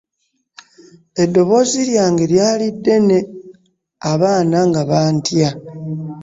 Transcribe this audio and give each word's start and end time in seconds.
Eddoboozi 1.23 1.79
lyange 1.89 2.23
lyali 2.31 2.67
ddene 2.75 3.17
abaana 4.11 4.57
nga 4.69 4.81
bantya. 4.89 5.49